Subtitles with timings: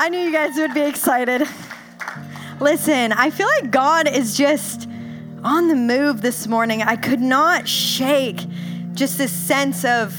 [0.00, 1.42] I knew you guys would be excited.
[2.60, 4.88] Listen, I feel like God is just
[5.42, 6.82] on the move this morning.
[6.82, 8.46] I could not shake
[8.94, 10.16] just this sense of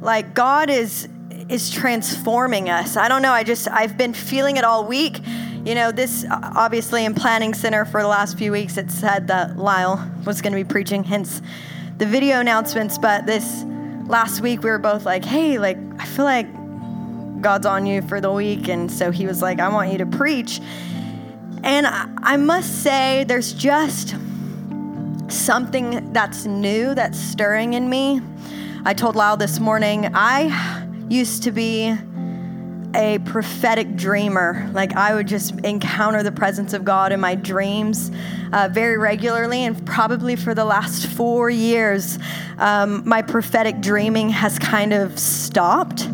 [0.00, 1.08] like God is
[1.48, 2.96] is transforming us.
[2.96, 5.18] I don't know, I just I've been feeling it all week.
[5.64, 9.56] You know, this obviously in planning center for the last few weeks it said that
[9.56, 11.42] Lyle was going to be preaching hence
[11.96, 13.64] the video announcements, but this
[14.06, 16.46] last week we were both like, "Hey, like I feel like
[17.40, 20.06] God's on you for the week." And so he was like, "I want you to
[20.06, 20.60] preach."
[21.64, 24.14] And I must say, there's just
[25.28, 28.20] something that's new that's stirring in me.
[28.84, 31.94] I told Lyle this morning, I used to be
[32.94, 34.70] a prophetic dreamer.
[34.72, 38.10] Like I would just encounter the presence of God in my dreams
[38.52, 42.18] uh, very regularly, and probably for the last four years,
[42.58, 46.08] um, my prophetic dreaming has kind of stopped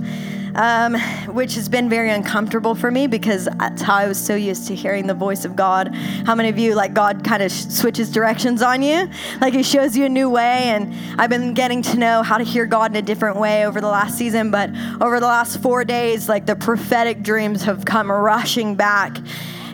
[0.54, 0.94] um,
[1.34, 4.74] which has been very uncomfortable for me because that's how I was so used to
[4.74, 5.94] hearing the voice of God.
[6.27, 9.08] How many of you, like, God kind of sh- switches directions on you?
[9.41, 10.64] Like, He shows you a new way.
[10.64, 13.80] And I've been getting to know how to hear God in a different way over
[13.80, 14.50] the last season.
[14.50, 19.16] But over the last four days, like, the prophetic dreams have come rushing back.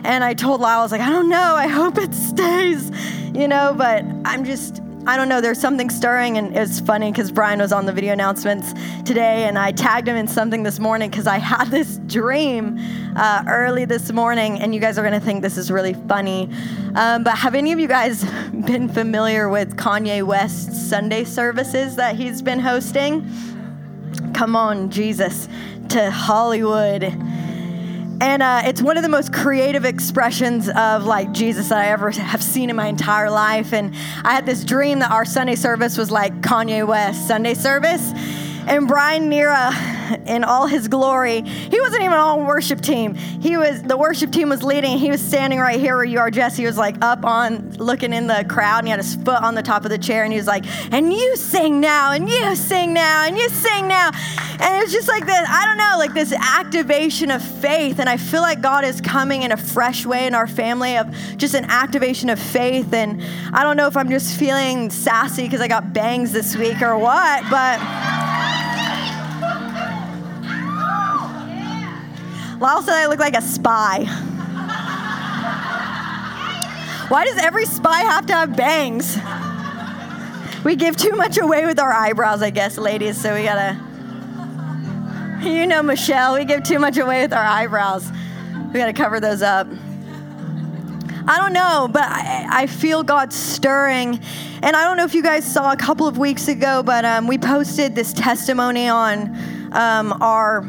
[0.03, 1.55] And I told Lyle, I was like, I don't know.
[1.55, 2.89] I hope it stays,
[3.35, 7.31] you know, but I'm just I don't know, there's something stirring, and it's funny because
[7.31, 8.71] Brian was on the video announcements
[9.03, 12.77] today, and I tagged him in something this morning because I had this dream
[13.15, 16.51] uh, early this morning, and you guys are going to think this is really funny.
[16.93, 18.23] Um, but have any of you guys
[18.65, 23.27] been familiar with Kanye West's Sunday services that he's been hosting?
[24.35, 25.49] Come on, Jesus,
[25.89, 27.03] to Hollywood
[28.21, 32.11] and uh, it's one of the most creative expressions of like Jesus that I ever
[32.11, 33.73] have seen in my entire life.
[33.73, 38.11] And I had this dream that our Sunday service was like Kanye West Sunday service.
[38.67, 39.71] And Brian Nira,
[40.25, 43.15] in all his glory, he wasn't even on worship team.
[43.15, 44.97] He was the worship team was leading.
[44.97, 46.61] He was standing right here where you are, Jesse.
[46.61, 49.55] He was like up on looking in the crowd, and he had his foot on
[49.55, 52.55] the top of the chair, and he was like, "And you sing now, and you
[52.55, 54.11] sing now, and you sing now."
[54.61, 55.49] And it was just like this.
[55.49, 57.99] I don't know, like this activation of faith.
[57.99, 61.09] And I feel like God is coming in a fresh way in our family of
[61.37, 62.93] just an activation of faith.
[62.93, 66.81] And I don't know if I'm just feeling sassy because I got bangs this week
[66.81, 68.30] or what, but.
[72.61, 74.05] Lyle said I look like a spy.
[77.09, 79.17] Why does every spy have to have bangs?
[80.63, 83.79] We give too much away with our eyebrows, I guess, ladies, so we gotta.
[85.41, 88.11] You know, Michelle, we give too much away with our eyebrows.
[88.71, 89.65] We gotta cover those up.
[91.27, 94.19] I don't know, but I, I, feel God stirring.
[94.61, 97.27] And I don't know if you guys saw a couple of weeks ago, but um,
[97.27, 99.35] we posted this testimony on
[99.71, 100.61] um, our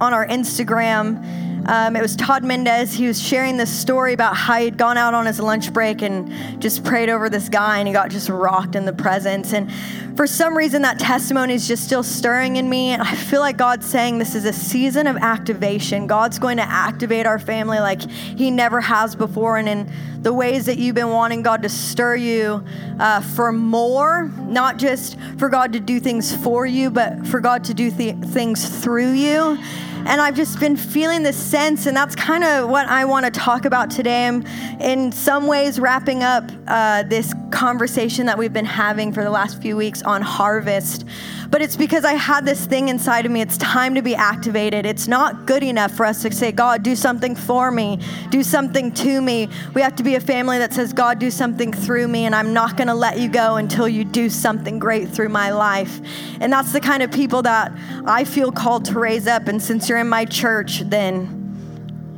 [0.00, 1.44] on our Instagram.
[1.68, 2.92] Um, it was Todd Mendez.
[2.92, 6.30] He was sharing this story about how he'd gone out on his lunch break and
[6.62, 9.52] just prayed over this guy, and he got just rocked in the presence.
[9.52, 9.72] And
[10.16, 12.90] for some reason, that testimony is just still stirring in me.
[12.90, 16.06] And I feel like God's saying this is a season of activation.
[16.06, 19.58] God's going to activate our family like He never has before.
[19.58, 22.64] And in the ways that you've been wanting God to stir you
[22.98, 27.62] uh, for more, not just for God to do things for you, but for God
[27.62, 29.56] to do th- things through you.
[30.04, 33.30] And I've just been feeling this sense, and that's kind of what I want to
[33.30, 34.26] talk about today.
[34.26, 34.44] I'm
[34.80, 39.62] in some ways wrapping up uh, this conversation that we've been having for the last
[39.62, 41.04] few weeks on harvest
[41.50, 43.40] but it's because I had this thing inside of me.
[43.40, 44.84] It's time to be activated.
[44.86, 48.00] It's not good enough for us to say, God, do something for me,
[48.30, 49.48] do something to me.
[49.74, 52.52] We have to be a family that says, God, do something through me, and I'm
[52.52, 56.00] not going to let you go until you do something great through my life.
[56.40, 57.72] And that's the kind of people that
[58.04, 59.46] I feel called to raise up.
[59.46, 61.44] And since you're in my church, then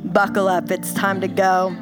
[0.05, 0.71] buckle up.
[0.71, 1.75] It's time to go.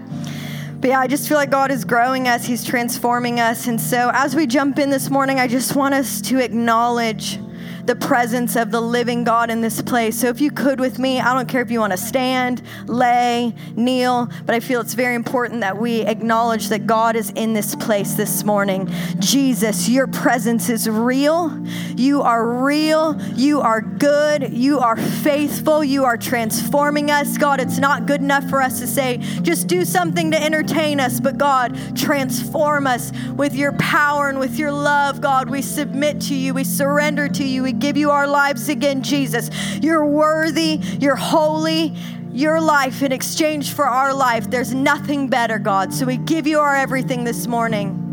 [0.79, 3.67] But yeah, I just feel like God is growing us, He's transforming us.
[3.67, 7.39] And so as we jump in this morning, I just want us to acknowledge
[7.88, 10.20] the presence of the living God in this place.
[10.20, 13.56] So if you could with me, I don't care if you want to stand, lay,
[13.75, 17.75] kneel, but I feel it's very important that we acknowledge that God is in this
[17.75, 18.92] place this morning.
[19.19, 21.66] Jesus, your presence is real.
[21.95, 23.19] You are real.
[23.36, 24.51] You are good.
[24.51, 25.81] You are faithful.
[25.81, 27.38] You are transforming us.
[27.38, 31.22] God, it's not good enough for us to say, just do something to entertain us,
[31.22, 35.22] but God, transform us with your power and with your love.
[35.22, 36.54] God, we submit to you.
[36.54, 37.63] We surrender to you.
[37.63, 39.50] We give you our lives again, Jesus.
[39.81, 41.95] You're worthy, you're holy,
[42.31, 44.50] your life in exchange for our life.
[44.50, 45.94] There's nothing better, God.
[45.94, 48.03] So we give you our everything this morning.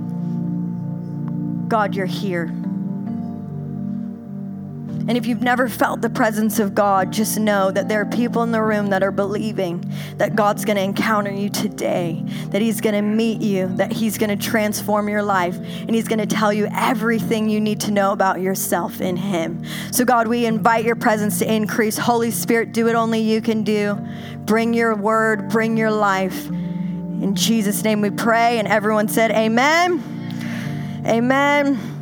[1.68, 2.54] God, you're here.
[5.06, 8.42] And if you've never felt the presence of God, just know that there are people
[8.42, 9.84] in the room that are believing
[10.16, 14.16] that God's going to encounter you today, that He's going to meet you, that He's
[14.16, 17.90] going to transform your life, and He's going to tell you everything you need to
[17.90, 19.62] know about yourself in Him.
[19.92, 21.98] So, God, we invite your presence to increase.
[21.98, 23.98] Holy Spirit, do what only you can do.
[24.38, 26.46] Bring your word, bring your life.
[26.46, 28.58] In Jesus' name we pray.
[28.58, 30.02] And everyone said, Amen.
[31.06, 31.93] Amen.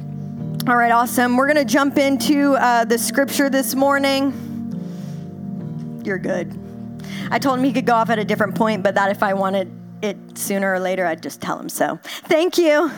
[0.64, 1.36] All right, awesome.
[1.36, 4.32] We're going to jump into uh, the scripture this morning.
[6.04, 6.56] You're good.
[7.32, 9.34] I told him he could go off at a different point, but that if I
[9.34, 9.72] wanted
[10.02, 11.98] it sooner or later, I'd just tell him so.
[12.04, 12.92] Thank you.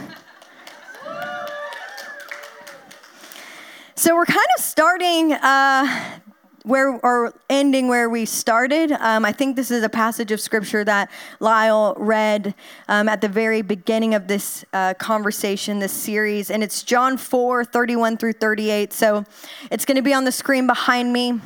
[3.94, 6.20] So we're kind of starting uh,
[6.64, 8.90] where or ending where we started.
[8.92, 12.54] Um, I think this is a passage of scripture that Lyle read
[12.88, 17.66] um, at the very beginning of this uh, conversation, this series, and it's John 4
[17.66, 18.94] 31 through 38.
[18.94, 19.24] So
[19.70, 21.38] it's going to be on the screen behind me,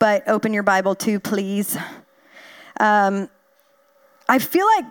[0.00, 1.76] but open your Bible too, please.
[2.80, 3.28] Um,
[4.28, 4.84] I feel like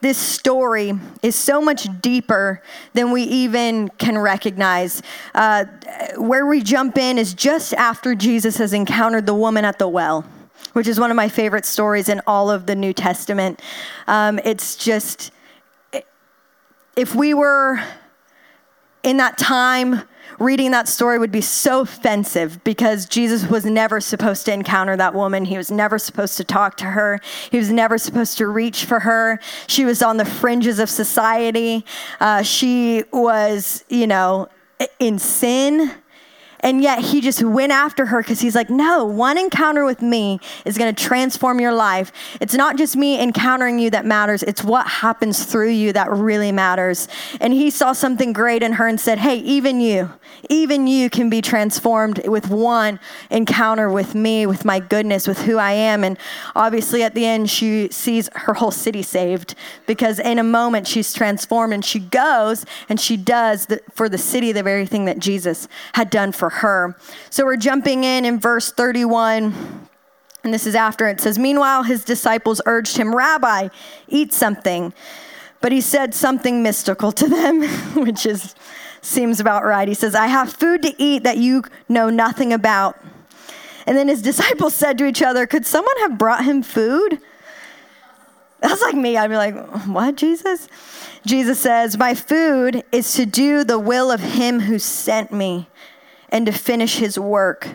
[0.00, 0.92] this story
[1.22, 2.62] is so much deeper
[2.94, 5.02] than we even can recognize.
[5.34, 5.66] Uh,
[6.16, 10.24] where we jump in is just after Jesus has encountered the woman at the well,
[10.72, 13.60] which is one of my favorite stories in all of the New Testament.
[14.06, 15.32] Um, it's just,
[16.96, 17.82] if we were
[19.02, 20.02] in that time,
[20.40, 25.14] reading that story would be so offensive because Jesus was never supposed to encounter that
[25.14, 25.44] woman.
[25.44, 27.20] He was never supposed to talk to her.
[27.50, 29.38] He was never supposed to reach for her.
[29.66, 31.84] She was on the fringes of society.
[32.18, 34.48] Uh, she was, you know,
[34.98, 35.92] in sin.
[36.60, 40.40] And yet he just went after her because he's like, no, one encounter with me
[40.64, 42.12] is going to transform your life.
[42.40, 46.52] It's not just me encountering you that matters, it's what happens through you that really
[46.52, 47.08] matters.
[47.40, 50.12] And he saw something great in her and said, hey, even you,
[50.48, 55.56] even you can be transformed with one encounter with me, with my goodness, with who
[55.58, 56.04] I am.
[56.04, 56.18] And
[56.54, 59.54] obviously at the end, she sees her whole city saved
[59.86, 64.18] because in a moment she's transformed and she goes and she does the, for the
[64.18, 66.96] city the very thing that Jesus had done for her.
[67.30, 69.88] So we're jumping in in verse 31.
[70.42, 73.68] And this is after it says, Meanwhile, his disciples urged him, Rabbi,
[74.08, 74.92] eat something.
[75.60, 77.62] But he said something mystical to them,
[78.04, 78.54] which is
[79.02, 79.88] seems about right.
[79.88, 82.98] He says, I have food to eat that you know nothing about.
[83.86, 87.20] And then his disciples said to each other, Could someone have brought him food?
[88.60, 89.16] That's like me.
[89.16, 89.54] I'd be like,
[89.86, 90.68] What, Jesus?
[91.26, 95.68] Jesus says, My food is to do the will of him who sent me
[96.30, 97.68] and to finish his work.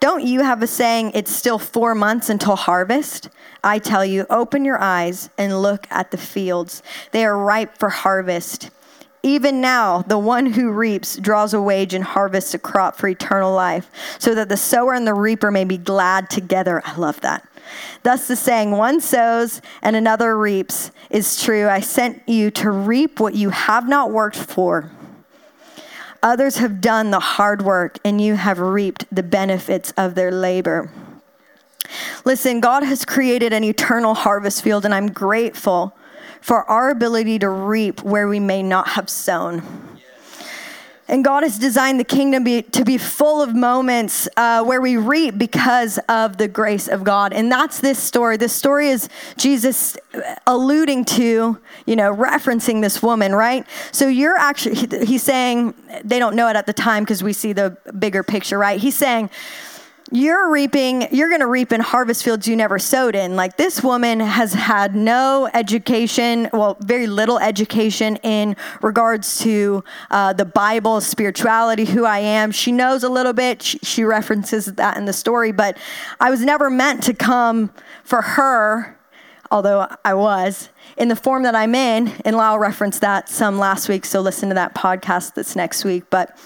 [0.00, 3.30] Don't you have a saying, it's still four months until harvest?
[3.64, 6.82] I tell you, open your eyes and look at the fields.
[7.10, 8.70] They are ripe for harvest.
[9.24, 13.52] Even now, the one who reaps draws a wage and harvests a crop for eternal
[13.52, 16.80] life, so that the sower and the reaper may be glad together.
[16.84, 17.46] I love that.
[18.04, 21.68] Thus, the saying, one sows and another reaps, is true.
[21.68, 24.88] I sent you to reap what you have not worked for.
[26.22, 30.90] Others have done the hard work, and you have reaped the benefits of their labor.
[32.24, 35.96] Listen, God has created an eternal harvest field, and I'm grateful
[36.40, 39.87] for our ability to reap where we may not have sown.
[41.08, 44.98] And God has designed the kingdom be, to be full of moments uh, where we
[44.98, 47.32] reap because of the grace of God.
[47.32, 48.36] And that's this story.
[48.36, 49.08] This story is
[49.38, 49.96] Jesus
[50.46, 53.66] alluding to, you know, referencing this woman, right?
[53.90, 55.74] So you're actually, he's saying,
[56.04, 58.78] they don't know it at the time because we see the bigger picture, right?
[58.78, 59.30] He's saying,
[60.10, 63.36] you're reaping, you're going to reap in harvest fields you never sowed in.
[63.36, 70.32] Like this woman has had no education, well, very little education in regards to uh,
[70.32, 72.52] the Bible, spirituality, who I am.
[72.52, 73.62] She knows a little bit.
[73.62, 75.76] She, she references that in the story, but
[76.20, 77.70] I was never meant to come
[78.02, 78.96] for her,
[79.50, 82.12] although I was, in the form that I'm in.
[82.24, 86.04] And Lyle referenced that some last week, so listen to that podcast that's next week.
[86.08, 86.38] But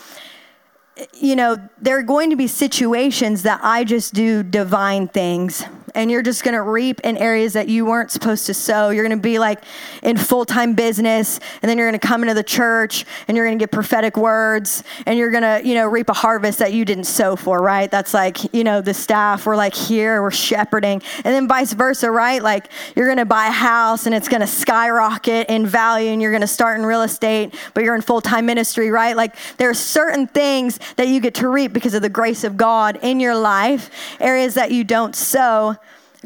[1.15, 6.11] you know, there are going to be situations that I just do divine things and
[6.11, 8.91] you're just going to reap in areas that you weren't supposed to sow.
[8.91, 9.63] You're going to be like
[10.03, 13.47] in full time business, and then you're going to come into the church and you're
[13.47, 16.73] going to get prophetic words, and you're going to, you know, reap a harvest that
[16.73, 17.91] you didn't sow for, right?
[17.91, 22.11] That's like, you know, the staff, we're like here, we're shepherding, and then vice versa,
[22.11, 22.43] right?
[22.43, 26.23] Like you're going to buy a house and it's going to skyrocket in value, and
[26.23, 29.17] you're going to start in real estate, but you're in full time ministry, right?
[29.17, 32.57] Like there are certain things that you get to reap because of the grace of
[32.57, 35.77] God in your life, areas that you don't sow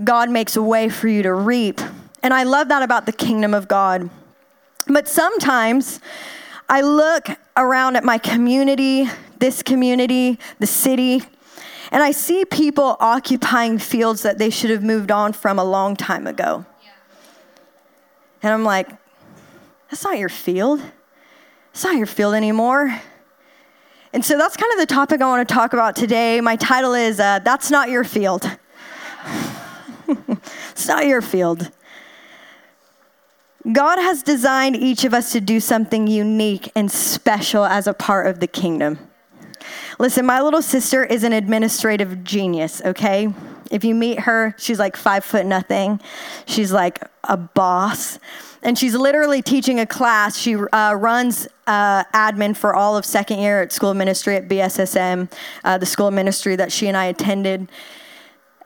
[0.02, 1.80] God makes a way for you to reap.
[2.22, 4.10] And I love that about the kingdom of God.
[4.86, 6.00] But sometimes
[6.68, 11.22] I look around at my community this community, the city.
[11.90, 15.96] And I see people occupying fields that they should have moved on from a long
[15.96, 16.64] time ago.
[18.42, 18.90] And I'm like,
[19.90, 20.80] that's not your field.
[21.72, 23.00] It's not your field anymore.
[24.12, 26.40] And so that's kind of the topic I want to talk about today.
[26.40, 28.50] My title is uh, That's Not Your Field.
[30.08, 31.70] It's not your field.
[33.72, 38.26] God has designed each of us to do something unique and special as a part
[38.26, 38.98] of the kingdom.
[39.98, 43.32] Listen, my little sister is an administrative genius, okay?
[43.70, 46.00] If you meet her, she's like five foot nothing.
[46.46, 48.18] She's like a boss.
[48.62, 50.36] And she's literally teaching a class.
[50.36, 55.30] She uh, runs uh, admin for all of second year at School Ministry at BSSM,
[55.64, 57.68] uh, the school ministry that she and I attended.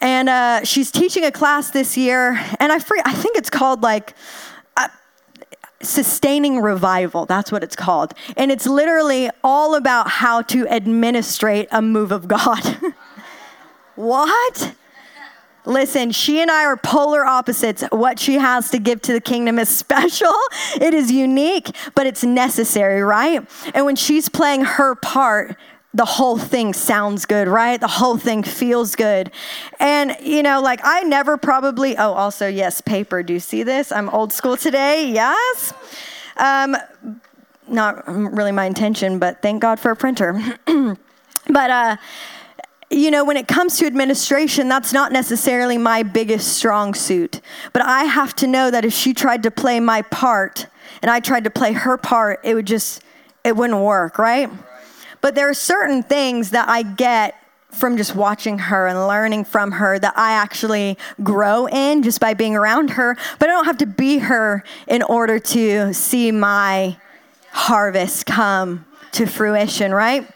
[0.00, 3.82] And uh, she's teaching a class this year, and I, free, I think it's called
[3.82, 4.14] like
[5.82, 7.26] sustaining revival.
[7.26, 8.14] That's what it's called.
[8.36, 12.62] And it's literally all about how to administrate a move of God.
[13.94, 14.74] what?
[15.66, 17.82] Listen, she and I are polar opposites.
[17.90, 20.34] What she has to give to the kingdom is special,
[20.80, 23.46] it is unique, but it's necessary, right?
[23.74, 25.56] And when she's playing her part,
[25.92, 27.80] the whole thing sounds good, right?
[27.80, 29.32] The whole thing feels good.
[29.80, 33.22] And, you know, like I never probably, oh, also, yes, paper.
[33.22, 33.90] Do you see this?
[33.90, 35.10] I'm old school today.
[35.10, 35.72] Yes.
[36.36, 36.76] Um,
[37.66, 40.40] not really my intention, but thank God for a printer.
[40.66, 41.96] but, uh,
[42.88, 47.40] you know, when it comes to administration, that's not necessarily my biggest strong suit.
[47.72, 50.66] But I have to know that if she tried to play my part
[51.02, 53.02] and I tried to play her part, it would just,
[53.44, 54.50] it wouldn't work, right?
[55.20, 57.36] But there are certain things that I get
[57.70, 62.34] from just watching her and learning from her that I actually grow in just by
[62.34, 63.16] being around her.
[63.38, 66.96] But I don't have to be her in order to see my
[67.52, 70.26] harvest come to fruition, right?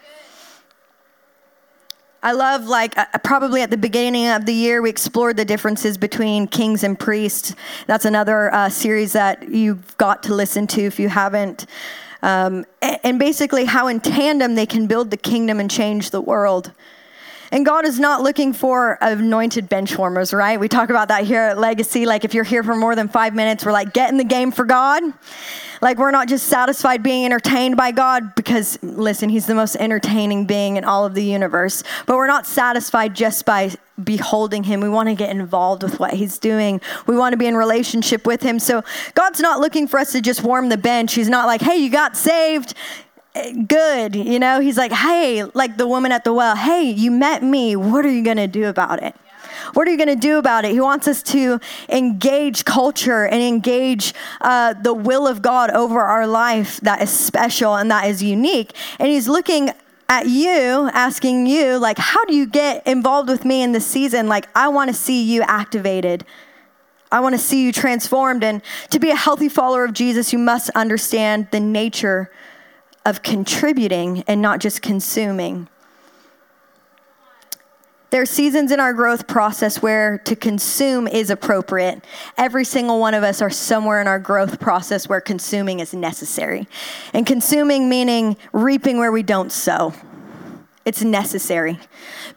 [2.23, 5.95] I love, like, uh, probably at the beginning of the year, we explored the differences
[5.95, 7.53] between kings and priests.
[7.85, 11.67] That's another uh, series that you've got to listen to if you haven't.
[12.25, 16.71] Um, and basically, how in tandem they can build the kingdom and change the world.
[17.51, 20.59] And God is not looking for anointed bench warmers, right?
[20.59, 22.05] We talk about that here at Legacy.
[22.05, 24.51] Like, if you're here for more than five minutes, we're like, get in the game
[24.51, 25.03] for God.
[25.81, 30.45] Like, we're not just satisfied being entertained by God because, listen, He's the most entertaining
[30.45, 31.83] being in all of the universe.
[32.05, 34.81] But we're not satisfied just by beholding him.
[34.81, 36.81] We want to get involved with what he's doing.
[37.07, 38.59] We want to be in relationship with him.
[38.59, 38.83] So
[39.13, 41.13] God's not looking for us to just warm the bench.
[41.13, 42.73] He's not like, hey, you got saved.
[43.67, 44.15] Good.
[44.15, 47.75] You know, he's like, hey, like the woman at the well, hey, you met me.
[47.75, 49.13] What are you going to do about it?
[49.73, 50.71] What are you going to do about it?
[50.71, 56.27] He wants us to engage culture and engage uh, the will of God over our
[56.27, 58.73] life that is special and that is unique.
[58.99, 59.71] And He's looking
[60.07, 64.27] at you, asking you, like, how do you get involved with me in this season?
[64.27, 66.25] Like, I want to see you activated.
[67.11, 68.43] I want to see you transformed.
[68.43, 68.61] And
[68.91, 72.31] to be a healthy follower of Jesus, you must understand the nature
[73.05, 75.67] of contributing and not just consuming.
[78.11, 82.03] There are seasons in our growth process where to consume is appropriate.
[82.37, 86.67] Every single one of us are somewhere in our growth process where consuming is necessary.
[87.13, 89.93] And consuming meaning reaping where we don't sow.
[90.85, 91.79] It's necessary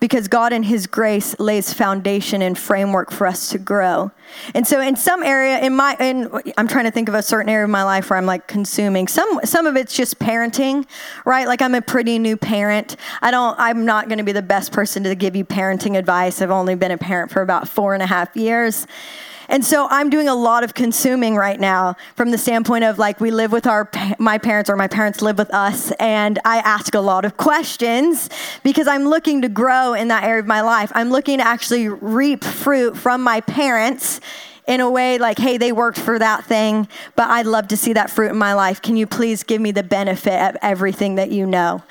[0.01, 4.11] because God in his grace lays foundation and framework for us to grow.
[4.55, 7.51] And so in some area in my in I'm trying to think of a certain
[7.51, 9.07] area of my life where I'm like consuming.
[9.07, 10.87] Some some of it's just parenting,
[11.27, 11.47] right?
[11.47, 12.97] Like I'm a pretty new parent.
[13.21, 16.41] I don't I'm not gonna be the best person to give you parenting advice.
[16.41, 18.87] I've only been a parent for about four and a half years.
[19.51, 23.19] And so I'm doing a lot of consuming right now from the standpoint of like
[23.19, 26.95] we live with our my parents or my parents live with us and I ask
[26.95, 28.29] a lot of questions
[28.63, 30.93] because I'm looking to grow in that area of my life.
[30.95, 34.21] I'm looking to actually reap fruit from my parents
[34.67, 36.87] in a way like, hey, they worked for that thing,
[37.17, 38.83] but I'd love to see that fruit in my life.
[38.83, 41.83] Can you please give me the benefit of everything that you know?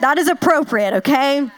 [0.00, 1.50] That is appropriate, okay?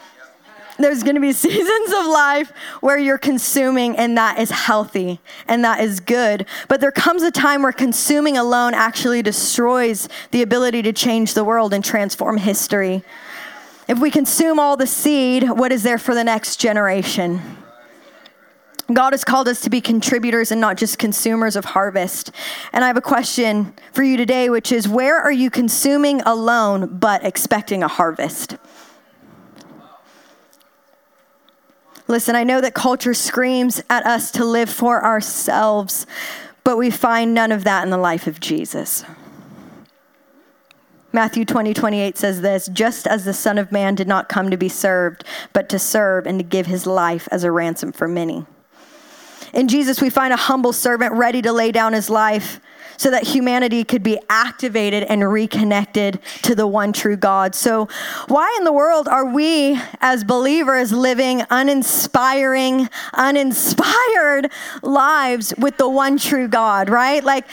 [0.79, 5.65] There's going to be seasons of life where you're consuming and that is healthy and
[5.65, 6.47] that is good.
[6.69, 11.45] But there comes a time where consuming alone actually destroys the ability to change the
[11.45, 13.03] world and transform history.
[13.89, 17.41] If we consume all the seed, what is there for the next generation?
[18.93, 22.31] God has called us to be contributors and not just consumers of harvest.
[22.73, 26.99] And I have a question for you today, which is where are you consuming alone
[26.99, 28.57] but expecting a harvest?
[32.09, 36.07] Listen, I know that culture screams at us to live for ourselves,
[36.65, 39.05] but we find none of that in the life of Jesus.
[41.13, 44.57] Matthew 20, 28 says this just as the Son of Man did not come to
[44.57, 45.23] be served,
[45.53, 48.47] but to serve and to give his life as a ransom for many.
[49.53, 52.61] In Jesus, we find a humble servant ready to lay down his life
[52.99, 57.55] so that humanity could be activated and reconnected to the one true God.
[57.55, 57.89] So,
[58.27, 64.51] why in the world are we as believers living uninspiring, uninspired
[64.83, 67.25] lives with the one true God, right?
[67.25, 67.47] Like,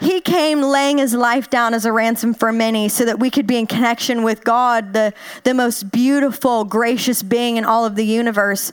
[0.00, 3.46] he came laying his life down as a ransom for many so that we could
[3.46, 5.12] be in connection with God, the,
[5.44, 8.72] the most beautiful, gracious being in all of the universe.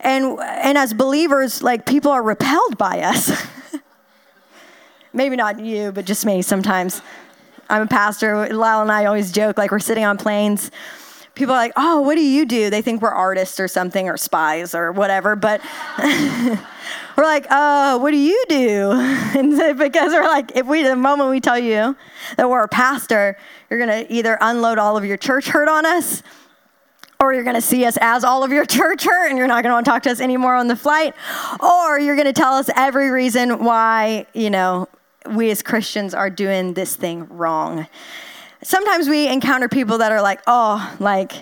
[0.00, 3.30] And, and as believers, like people are repelled by us.
[5.18, 7.02] maybe not you, but just me sometimes.
[7.68, 8.48] I'm a pastor.
[8.54, 10.70] Lyle and I always joke like we're sitting on planes.
[11.34, 12.70] People are like, oh, what do you do?
[12.70, 15.36] They think we're artists or something or spies or whatever.
[15.36, 15.60] But
[15.98, 18.92] we're like, uh, what do you do?
[19.38, 21.94] And because we're like, if we, the moment we tell you
[22.36, 23.36] that we're a pastor,
[23.68, 26.22] you're going to either unload all of your church hurt on us
[27.20, 29.62] or you're going to see us as all of your church hurt and you're not
[29.62, 31.14] going to want to talk to us anymore on the flight
[31.60, 34.88] or you're going to tell us every reason why you know
[35.26, 37.86] we as Christians are doing this thing wrong.
[38.62, 41.32] Sometimes we encounter people that are like, oh, like,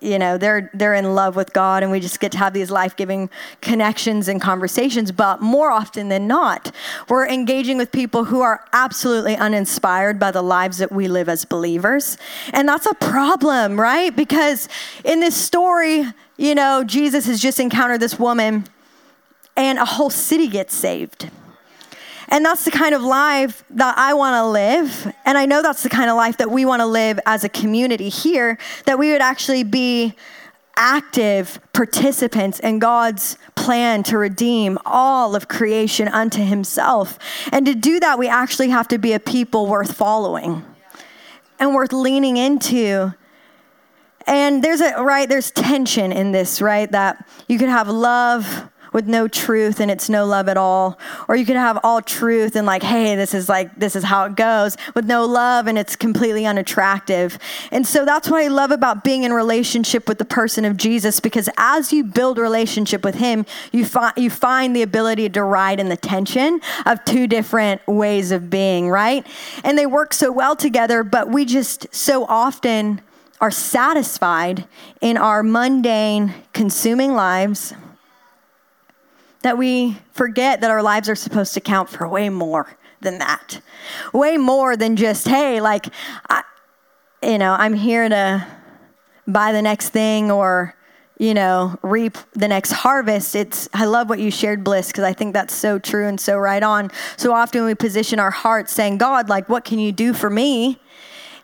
[0.00, 2.70] you know they're they're in love with god and we just get to have these
[2.70, 3.28] life-giving
[3.60, 6.70] connections and conversations but more often than not
[7.08, 11.44] we're engaging with people who are absolutely uninspired by the lives that we live as
[11.44, 12.16] believers.
[12.52, 14.14] And that's a problem right?
[14.14, 14.68] Because
[15.04, 16.04] in this story
[16.36, 18.64] you know jesus has just encountered this woman
[19.56, 21.28] and a whole city gets saved
[22.28, 25.12] and that's the kind of life that I want to live.
[25.24, 27.48] And I know that's the kind of life that we want to live as a
[27.48, 30.14] community here, that we would actually be
[30.76, 37.18] active participants in God's plan to redeem all of creation unto Himself.
[37.50, 40.64] And to do that, we actually have to be a people worth following
[41.58, 43.14] and worth leaning into.
[44.26, 46.90] And there's a, right, there's tension in this, right?
[46.92, 50.98] That you could have love with no truth and it's no love at all.
[51.28, 54.24] Or you could have all truth and like, hey, this is like, this is how
[54.24, 57.38] it goes with no love and it's completely unattractive.
[57.70, 61.20] And so that's what I love about being in relationship with the person of Jesus
[61.20, 65.78] because as you build relationship with him, you, find you find the ability to ride
[65.78, 69.24] in the tension of two different ways of being, right?
[69.62, 73.00] And they work so well together, but we just so often
[73.40, 74.66] are satisfied
[75.00, 77.74] in our mundane, consuming lives
[79.42, 83.60] that we forget that our lives are supposed to count for way more than that.
[84.12, 85.86] Way more than just, hey, like,
[86.28, 86.42] I,
[87.22, 88.46] you know, I'm here to
[89.26, 90.74] buy the next thing or,
[91.18, 93.36] you know, reap the next harvest.
[93.36, 96.36] It's, I love what you shared, Bliss, because I think that's so true and so
[96.38, 96.90] right on.
[97.16, 100.80] So often we position our hearts saying, God, like, what can you do for me?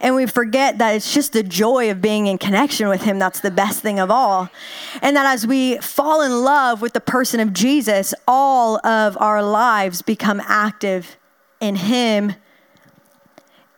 [0.05, 3.41] And we forget that it's just the joy of being in connection with Him that's
[3.41, 4.51] the best thing of all.
[5.01, 9.43] And that as we fall in love with the person of Jesus, all of our
[9.43, 11.17] lives become active
[11.59, 12.35] in Him.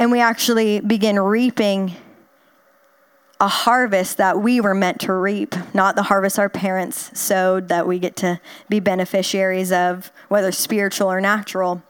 [0.00, 1.94] And we actually begin reaping
[3.38, 7.86] a harvest that we were meant to reap, not the harvest our parents sowed that
[7.86, 11.84] we get to be beneficiaries of, whether spiritual or natural.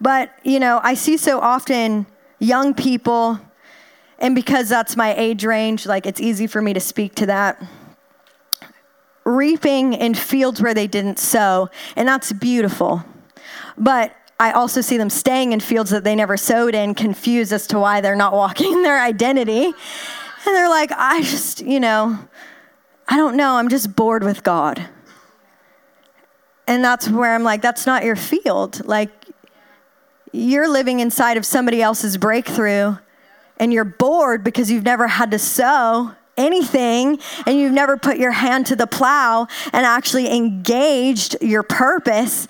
[0.00, 2.06] But, you know, I see so often
[2.38, 3.40] young people,
[4.18, 7.62] and because that's my age range, like it's easy for me to speak to that.
[9.24, 13.04] Reaping in fields where they didn't sow, and that's beautiful.
[13.76, 17.66] But I also see them staying in fields that they never sowed in, confused as
[17.68, 19.64] to why they're not walking in their identity.
[19.64, 22.18] And they're like, I just, you know,
[23.08, 24.88] I don't know, I'm just bored with God.
[26.66, 28.86] And that's where I'm like, that's not your field.
[28.86, 29.10] Like,
[30.32, 32.96] you're living inside of somebody else's breakthrough
[33.58, 38.30] and you're bored because you've never had to sow anything and you've never put your
[38.30, 42.46] hand to the plow and actually engaged your purpose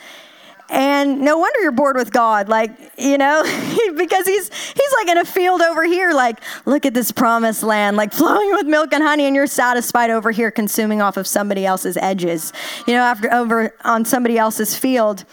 [0.71, 3.43] and no wonder you're bored with God, like, you know,
[3.97, 7.97] because he's he's like in a field over here, like, look at this promised land,
[7.97, 11.65] like flowing with milk and honey, and you're satisfied over here consuming off of somebody
[11.65, 12.53] else's edges,
[12.87, 15.25] you know, after over on somebody else's field.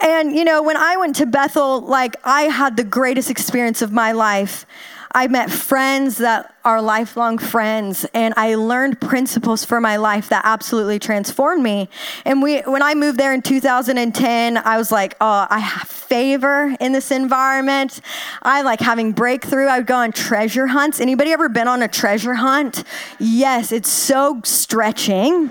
[0.00, 3.92] And, you know, when I went to Bethel, like, I had the greatest experience of
[3.92, 4.64] my life.
[5.12, 10.42] I met friends that are lifelong friends, and I learned principles for my life that
[10.44, 11.88] absolutely transformed me.
[12.24, 16.76] And we, when I moved there in 2010, I was like, oh, I have favor
[16.78, 18.00] in this environment.
[18.42, 19.66] I like having breakthrough.
[19.66, 21.00] I would go on treasure hunts.
[21.00, 22.84] Anybody ever been on a treasure hunt?
[23.18, 25.50] Yes, it's so stretching.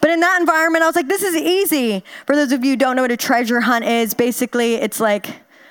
[0.00, 2.04] But in that environment, I was like, this is easy.
[2.26, 5.28] For those of you who don't know what a treasure hunt is, basically it's like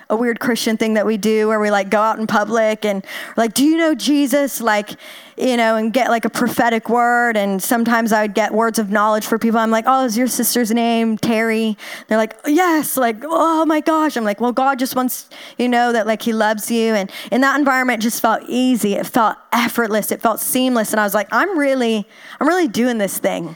[0.10, 3.04] a weird Christian thing that we do where we like go out in public and
[3.38, 4.62] like, do you know Jesus?
[4.62, 4.91] Like,
[5.36, 7.36] you know, and get like a prophetic word.
[7.36, 9.60] And sometimes I would get words of knowledge for people.
[9.60, 11.75] I'm like, oh, is your sister's name Terry?
[12.08, 12.97] They're like, yes.
[12.97, 14.15] Like, oh my gosh.
[14.15, 16.93] I'm like, well, God just wants you know that like He loves you.
[16.93, 18.93] And in that environment, just felt easy.
[18.93, 20.12] It felt effortless.
[20.12, 20.91] It felt seamless.
[20.91, 22.08] And I was like, I'm really,
[22.39, 23.56] I'm really doing this thing.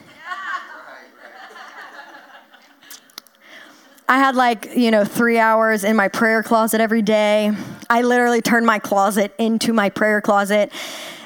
[4.10, 7.52] I had like, you know, three hours in my prayer closet every day.
[7.92, 10.72] I literally turned my closet into my prayer closet.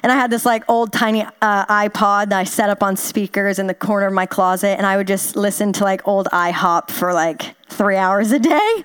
[0.04, 3.58] And I had this like old tiny uh, iPod that I set up on speakers
[3.58, 4.76] in the corner of my closet.
[4.78, 8.84] And I would just listen to like old IHOP for like three hours a day.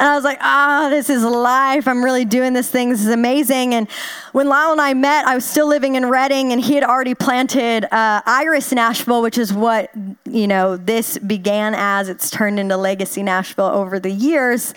[0.00, 1.86] And I was like, ah, oh, this is life.
[1.86, 2.88] I'm really doing this thing.
[2.88, 3.74] This is amazing.
[3.74, 3.86] And
[4.32, 7.14] when Lyle and I met, I was still living in Redding, and he had already
[7.14, 9.90] planted uh, Iris Nashville, which is what,
[10.24, 12.08] you know, this began as.
[12.08, 14.72] It's turned into Legacy Nashville over the years.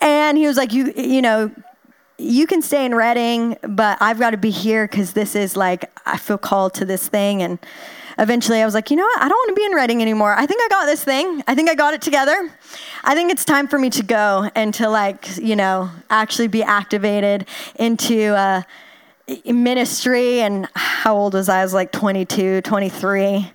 [0.00, 1.52] And he was like, you, you know,
[2.18, 5.88] you can stay in Redding, but I've got to be here because this is like,
[6.04, 7.40] I feel called to this thing.
[7.40, 7.60] And
[8.18, 9.22] eventually I was like, you know what?
[9.22, 10.34] I don't want to be in Redding anymore.
[10.34, 11.42] I think I got this thing.
[11.46, 12.50] I think I got it together.
[13.04, 16.62] I think it's time for me to go and to like, you know, actually be
[16.62, 18.62] activated into uh,
[19.44, 20.40] ministry.
[20.40, 21.60] And how old was I?
[21.60, 23.52] I was like 22, 23.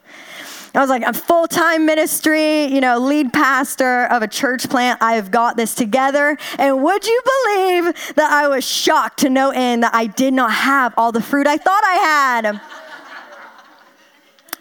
[0.73, 5.01] I was like, a full time ministry, you know, lead pastor of a church plant.
[5.01, 6.37] I've got this together.
[6.57, 10.53] And would you believe that I was shocked to no end that I did not
[10.53, 12.80] have all the fruit I thought I had?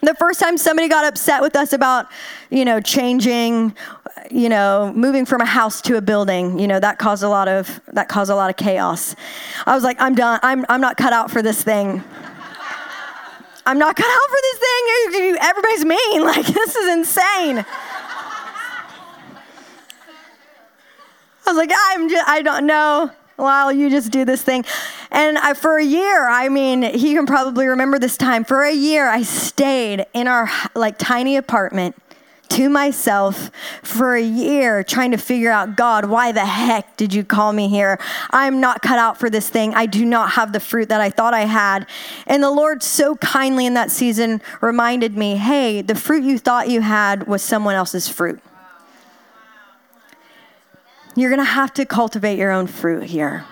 [0.02, 2.06] The first time somebody got upset with us about,
[2.48, 3.74] you know, changing,
[4.30, 7.48] you know, moving from a house to a building, you know, that caused a lot
[7.48, 9.14] of that caused a lot of chaos.
[9.66, 10.40] I was like, I'm done.
[10.42, 12.02] I'm I'm not cut out for this thing.
[13.66, 15.36] I'm not cut out for this thing.
[15.40, 16.22] Everybody's mean.
[16.30, 17.64] Like this is insane.
[21.46, 23.10] I was like, I'm just, I don't know.
[23.36, 24.64] Well, you just do this thing.
[25.10, 28.44] And I, for a year, I mean, he can probably remember this time.
[28.44, 31.96] For a year, I stayed in our like tiny apartment
[32.50, 33.50] to myself
[33.82, 37.68] for a year trying to figure out God, why the heck did you call me
[37.68, 37.98] here?
[38.30, 39.72] I'm not cut out for this thing.
[39.74, 41.86] I do not have the fruit that I thought I had.
[42.26, 46.68] And the Lord so kindly in that season reminded me hey, the fruit you thought
[46.68, 48.40] you had was someone else's fruit.
[51.16, 53.44] You're going to have to cultivate your own fruit here.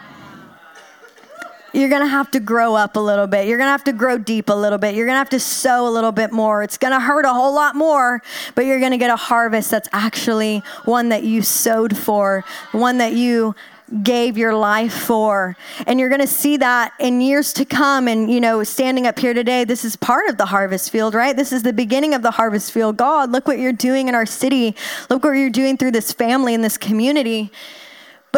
[1.72, 3.46] You're going to have to grow up a little bit.
[3.46, 4.94] You're going to have to grow deep a little bit.
[4.94, 6.62] You're going to have to sow a little bit more.
[6.62, 8.22] It's going to hurt a whole lot more,
[8.54, 12.98] but you're going to get a harvest that's actually one that you sowed for, one
[12.98, 13.54] that you
[14.02, 15.56] gave your life for.
[15.86, 18.08] And you're going to see that in years to come.
[18.08, 21.34] And, you know, standing up here today, this is part of the harvest field, right?
[21.34, 22.96] This is the beginning of the harvest field.
[22.96, 24.76] God, look what you're doing in our city.
[25.08, 27.50] Look what you're doing through this family and this community.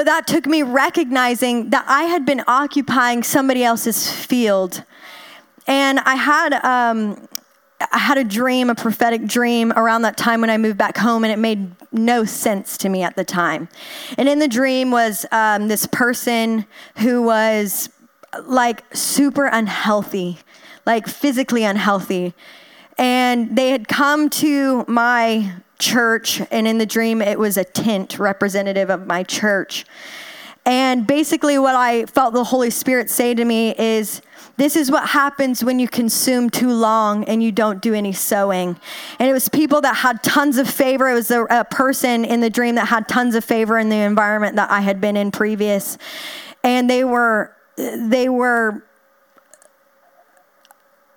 [0.00, 4.82] But that took me recognizing that I had been occupying somebody else's field.
[5.66, 7.28] And I had um,
[7.92, 11.22] I had a dream, a prophetic dream around that time when I moved back home,
[11.22, 13.68] and it made no sense to me at the time.
[14.16, 16.64] And in the dream was um, this person
[16.96, 17.90] who was
[18.46, 20.38] like super unhealthy,
[20.86, 22.32] like physically unhealthy.
[22.96, 28.18] And they had come to my church, and in the dream, it was a tent
[28.18, 29.84] representative of my church.
[30.66, 34.20] And basically, what I felt the Holy Spirit say to me is,
[34.56, 38.78] this is what happens when you consume too long and you don't do any sowing.
[39.18, 41.08] And it was people that had tons of favor.
[41.08, 43.96] It was a, a person in the dream that had tons of favor in the
[43.96, 45.96] environment that I had been in previous.
[46.62, 48.84] And they were, they were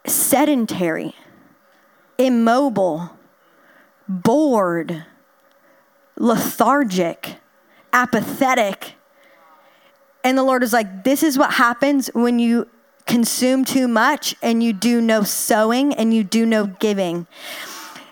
[0.06, 1.14] sedentary,
[2.18, 3.12] immobile,
[4.08, 5.06] bored,
[6.18, 7.38] lethargic,
[7.92, 8.96] apathetic.
[10.24, 12.70] And the Lord is like, This is what happens when you
[13.06, 17.28] consume too much and you do no sowing and you do no giving.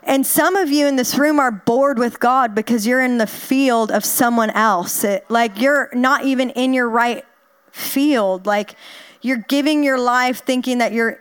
[0.04, 3.28] And some of you in this room are bored with God because you're in the
[3.28, 5.04] field of someone else.
[5.04, 7.24] It, like you're not even in your right
[7.72, 8.46] field.
[8.46, 8.76] Like
[9.22, 11.20] you're giving your life thinking that you're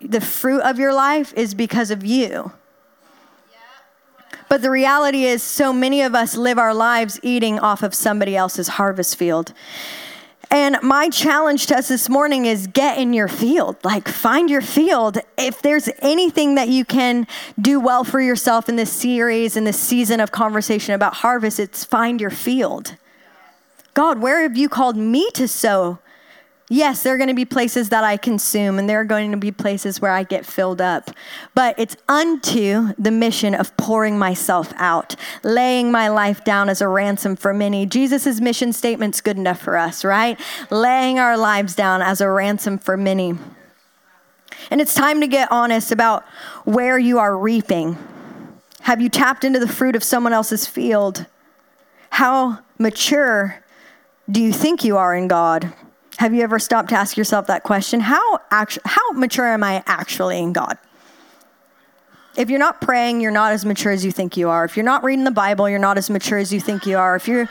[0.00, 2.52] the fruit of your life is because of you.
[4.52, 8.36] But the reality is, so many of us live our lives eating off of somebody
[8.36, 9.54] else's harvest field.
[10.50, 13.82] And my challenge to us this morning is get in your field.
[13.82, 15.16] Like, find your field.
[15.38, 17.26] If there's anything that you can
[17.58, 21.82] do well for yourself in this series, in this season of conversation about harvest, it's
[21.82, 22.96] find your field.
[23.94, 25.98] God, where have you called me to sow?
[26.72, 29.36] Yes, there are going to be places that I consume, and there are going to
[29.36, 31.10] be places where I get filled up.
[31.54, 36.88] But it's unto the mission of pouring myself out, laying my life down as a
[36.88, 37.84] ransom for many.
[37.84, 40.40] Jesus' mission statement's good enough for us, right?
[40.70, 43.34] Laying our lives down as a ransom for many.
[44.70, 46.24] And it's time to get honest about
[46.64, 47.98] where you are reaping.
[48.80, 51.26] Have you tapped into the fruit of someone else's field?
[52.08, 53.62] How mature
[54.30, 55.74] do you think you are in God?
[56.22, 57.98] Have you ever stopped to ask yourself that question?
[57.98, 60.78] How, how mature am I actually in God?
[62.36, 64.64] If you're not praying, you're not as mature as you think you are.
[64.64, 67.16] If you're not reading the Bible, you're not as mature as you think you are.
[67.16, 67.48] If you're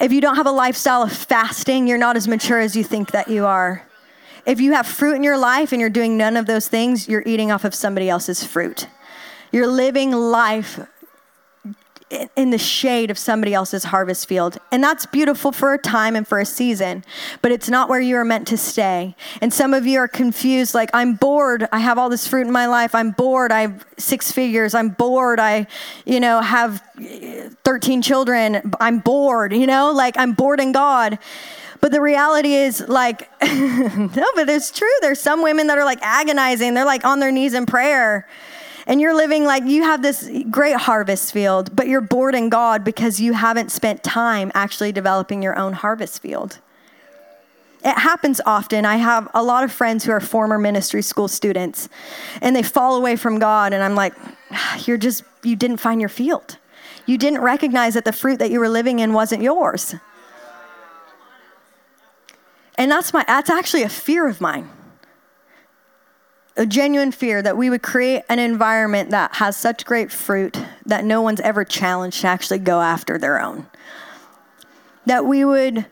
[0.00, 3.10] if you don't have a lifestyle of fasting, you're not as mature as you think
[3.10, 3.84] that you are.
[4.46, 7.24] If you have fruit in your life and you're doing none of those things, you're
[7.26, 8.86] eating off of somebody else's fruit.
[9.50, 10.78] You're living life
[12.36, 14.58] in the shade of somebody else's harvest field.
[14.72, 17.04] And that's beautiful for a time and for a season,
[17.42, 19.14] but it's not where you are meant to stay.
[19.40, 21.68] And some of you are confused like, I'm bored.
[21.70, 22.94] I have all this fruit in my life.
[22.94, 23.52] I'm bored.
[23.52, 24.74] I have six figures.
[24.74, 25.38] I'm bored.
[25.38, 25.66] I,
[26.06, 28.72] you know, have uh, 13 children.
[28.80, 31.18] I'm bored, you know, like I'm bored in God.
[31.80, 34.88] But the reality is, like, no, but it's true.
[35.00, 36.74] There's some women that are like agonizing.
[36.74, 38.26] They're like on their knees in prayer
[38.88, 42.84] and you're living like you have this great harvest field, but you're bored in God
[42.84, 46.58] because you haven't spent time actually developing your own harvest field.
[47.84, 48.86] It happens often.
[48.86, 51.90] I have a lot of friends who are former ministry school students
[52.40, 54.14] and they fall away from God, and I'm like,
[54.86, 56.56] you're just, you didn't find your field.
[57.04, 59.94] You didn't recognize that the fruit that you were living in wasn't yours.
[62.76, 64.70] And that's my that's actually a fear of mine
[66.58, 71.04] a genuine fear that we would create an environment that has such great fruit that
[71.04, 73.66] no one's ever challenged to actually go after their own.
[75.06, 75.86] That we would,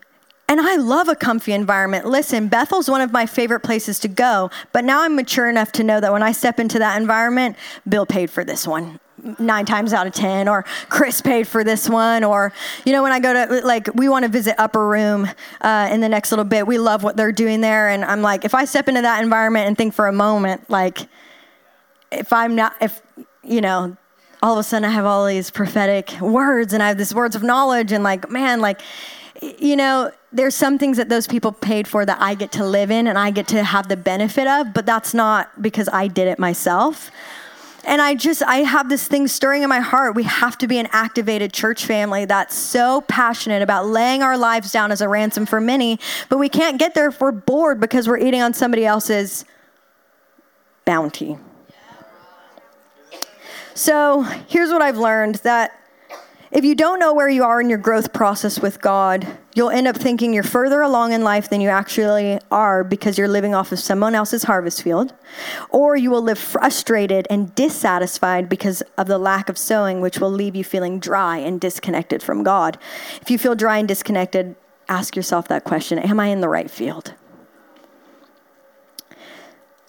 [0.49, 2.05] and I love a comfy environment.
[2.05, 5.85] Listen, Bethel's one of my favorite places to go, but now I'm mature enough to
[5.85, 7.57] know that when I step into that environment,
[7.89, 8.99] Bill paid for this one
[9.39, 12.53] nine times out of ten or chris paid for this one or
[12.85, 15.29] you know when i go to like we want to visit upper room
[15.61, 18.45] uh, in the next little bit we love what they're doing there and i'm like
[18.45, 21.09] if i step into that environment and think for a moment like
[22.11, 23.03] if i'm not if
[23.43, 23.97] you know
[24.43, 27.35] all of a sudden i have all these prophetic words and i have these words
[27.35, 28.81] of knowledge and like man like
[29.59, 32.91] you know there's some things that those people paid for that i get to live
[32.91, 36.27] in and i get to have the benefit of but that's not because i did
[36.27, 37.11] it myself
[37.87, 40.15] and I just, I have this thing stirring in my heart.
[40.17, 44.73] We have to be an activated church family that's so passionate about laying our lives
[44.73, 48.09] down as a ransom for many, but we can't get there if we're bored because
[48.09, 49.45] we're eating on somebody else's
[50.85, 51.39] bounty.
[53.75, 55.79] So here's what I've learned that
[56.53, 59.89] if you don't know where you are in your growth process with God, you'll end
[59.89, 63.73] up thinking you're further along in life than you actually are because you're living off
[63.73, 65.13] of someone else's harvest field.
[65.71, 70.31] Or you will live frustrated and dissatisfied because of the lack of sowing, which will
[70.31, 72.79] leave you feeling dry and disconnected from God.
[73.21, 74.55] If you feel dry and disconnected,
[74.89, 77.15] ask yourself that question Am I in the right field?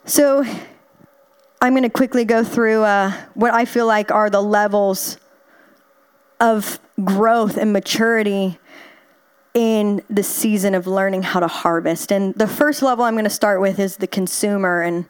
[0.05, 0.43] So,
[1.61, 5.17] I'm going to quickly go through uh, what I feel like are the levels
[6.39, 8.59] of growth and maturity
[9.53, 12.11] in the season of learning how to harvest.
[12.11, 14.81] And the first level I'm going to start with is the consumer.
[14.81, 15.05] And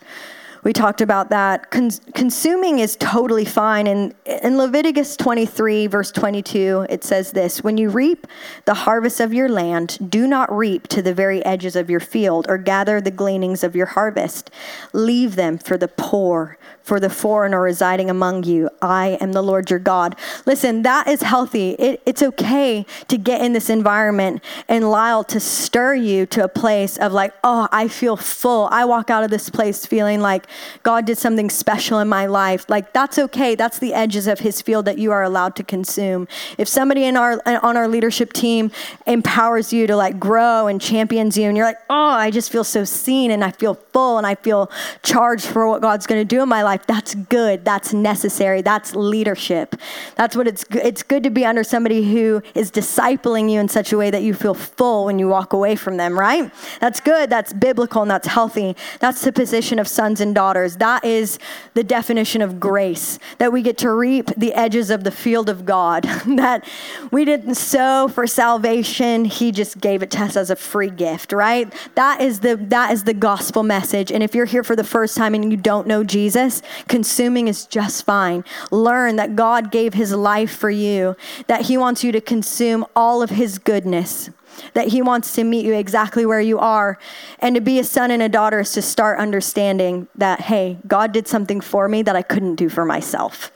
[0.64, 1.70] we talked about that.
[1.70, 3.88] Con- consuming is totally fine.
[3.88, 8.28] And in Leviticus 23, verse 22, it says this When you reap
[8.66, 12.46] the harvest of your land, do not reap to the very edges of your field
[12.50, 14.50] or gather the gleanings of your harvest.
[14.94, 16.57] Leave them for the poor,
[16.88, 18.70] for the foreigner residing among you.
[18.82, 20.16] I am the Lord your God.
[20.46, 21.72] Listen, that is healthy.
[21.72, 26.48] It, it's okay to get in this environment and Lyle to stir you to a
[26.48, 28.70] place of like, oh, I feel full.
[28.72, 30.48] I walk out of this place feeling like
[30.84, 32.66] God did something special in my life.
[32.70, 33.54] Like that's okay.
[33.56, 36.26] That's the edges of his field that you are allowed to consume.
[36.58, 38.72] If somebody in our on our leadership team
[39.06, 42.64] empowers you to like grow and champions you and you're like, "Oh, I just feel
[42.64, 44.72] so seen and I feel full and I feel
[45.04, 47.64] charged for what God's going to do in my life." That's good.
[47.64, 48.62] That's necessary.
[48.62, 49.76] That's leadership.
[50.16, 53.94] That's what it's it's good to be under somebody who is discipling you in such
[53.94, 56.52] a way that you feel full when you walk away from them, right?
[56.82, 57.30] That's good.
[57.30, 58.76] That's biblical and that's healthy.
[59.00, 60.78] That's the position of sons and daughters daughters.
[60.78, 61.40] That is
[61.74, 65.66] the definition of grace, that we get to reap the edges of the field of
[65.66, 66.68] God, that
[67.12, 71.32] we didn't sow for salvation, He just gave it to us as a free gift,
[71.32, 71.72] right?
[71.96, 74.12] That is the that is the gospel message.
[74.12, 77.66] And if you're here for the first time and you don't know Jesus, consuming is
[77.66, 78.44] just fine.
[78.72, 81.16] Learn that God gave his life for you,
[81.48, 84.30] that he wants you to consume all of his goodness
[84.74, 86.98] that He wants to meet you exactly where you are.
[87.40, 91.12] And to be a son and a daughter is to start understanding that, hey, God
[91.12, 93.52] did something for me that I couldn't do for myself.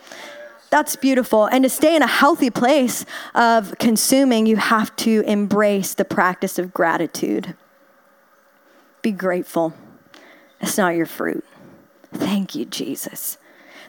[0.70, 1.46] That's beautiful.
[1.48, 6.58] And to stay in a healthy place of consuming, you have to embrace the practice
[6.58, 7.56] of gratitude.
[9.02, 9.74] Be grateful.
[10.62, 11.44] It's not your fruit.
[12.14, 13.38] Thank you, Jesus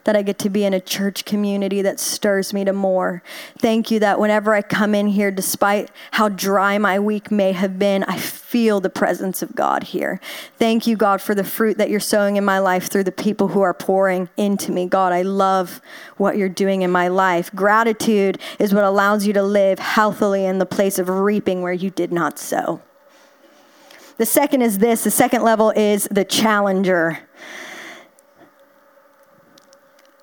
[0.04, 3.22] that I get to be in a church community that stirs me to more.
[3.58, 7.78] Thank you that whenever I come in here, despite how dry my week may have
[7.78, 10.20] been, I feel the presence of God here.
[10.58, 13.48] Thank you, God, for the fruit that you're sowing in my life through the people
[13.48, 14.86] who are pouring into me.
[14.86, 15.80] God, I love
[16.16, 17.54] what you're doing in my life.
[17.54, 21.90] Gratitude is what allows you to live healthily in the place of reaping where you
[21.90, 22.82] did not sow.
[24.18, 27.20] The second is this the second level is the challenger.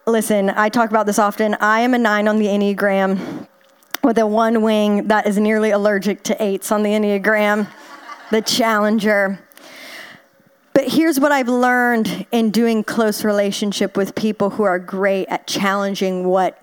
[0.10, 1.54] Listen, I talk about this often.
[1.60, 3.48] I am a nine on the Enneagram
[4.04, 7.67] with a one wing that is nearly allergic to eights on the Enneagram,
[8.32, 9.39] the challenger.
[10.74, 15.45] But here's what I've learned in doing close relationship with people who are great at
[15.45, 16.60] challenging what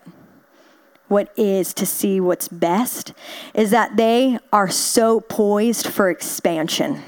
[1.07, 3.13] what is to see what's best
[3.55, 7.01] is that they are so poised for expansion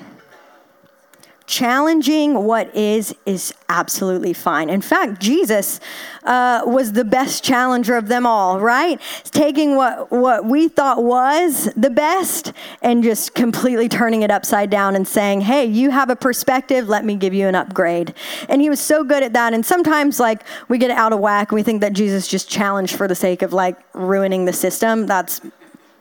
[1.48, 4.68] challenging what is is absolutely fine.
[4.70, 5.80] In fact, Jesus
[6.24, 9.00] uh, was the best challenger of them all, right?
[9.24, 14.94] Taking what what we thought was the best and just completely turning it upside down
[14.94, 16.87] and saying, "Hey, you have a perspective.
[16.88, 18.14] Let me give you an upgrade."
[18.48, 19.54] And he was so good at that.
[19.54, 22.94] And sometimes, like we get out of whack and we think that Jesus just challenged
[22.94, 25.06] for the sake of like ruining the system.
[25.06, 25.40] That's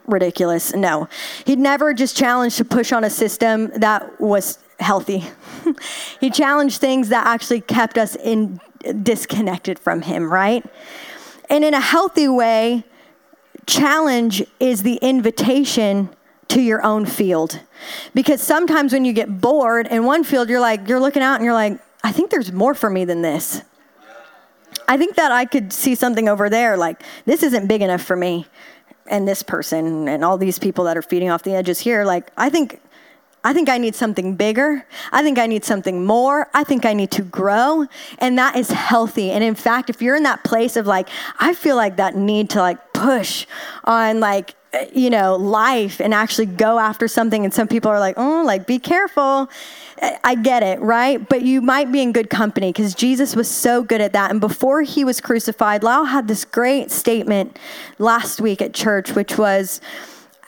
[0.08, 0.76] ridiculous.
[0.76, 1.08] No,
[1.46, 5.26] he'd never just challenged to push on a system that was healthy.
[6.20, 8.60] he challenged things that actually kept us in
[9.04, 10.64] disconnected from him, right?
[11.50, 12.84] And in a healthy way,
[13.66, 16.10] challenge is the invitation
[16.50, 17.60] to your own field.
[18.14, 21.44] Because sometimes when you get bored in one field, you're like, you're looking out and
[21.44, 23.62] you're like, I think there's more for me than this.
[24.88, 28.16] I think that I could see something over there, like, this isn't big enough for
[28.16, 28.46] me.
[29.08, 32.32] And this person and all these people that are feeding off the edges here, like,
[32.38, 32.82] I think
[33.44, 34.86] I think I need something bigger.
[35.12, 36.50] I think I need something more.
[36.54, 37.88] I think I need to grow.
[38.20, 39.32] And that is healthy.
[39.32, 41.08] And in fact, if you're in that place of like,
[41.40, 43.46] I feel like that need to like push
[43.86, 44.56] on like,
[44.94, 47.46] you know, life and actually go after something.
[47.46, 49.50] And some people are like, oh, like, be careful.
[50.24, 51.28] I get it, right?
[51.28, 54.30] But you might be in good company because Jesus was so good at that.
[54.30, 57.58] And before he was crucified, Lyle had this great statement
[57.98, 59.80] last week at church, which was,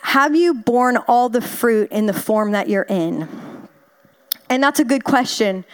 [0.02, 3.28] have you borne all the fruit in the form that you're in?
[4.50, 5.66] And that's a good question.